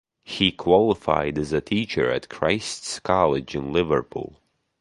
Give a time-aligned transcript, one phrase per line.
[0.23, 4.41] He qualified as a teacher at Christ's College in Liverpool.